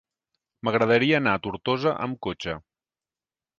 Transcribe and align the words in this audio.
M'agradaria 0.67 1.19
anar 1.19 1.35
a 1.39 1.43
Tortosa 1.45 1.93
amb 2.09 2.19
cotxe. 2.29 2.57